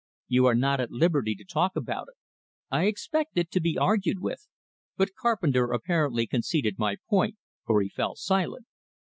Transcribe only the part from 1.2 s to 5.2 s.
to talk about it." I expected to be argued with; but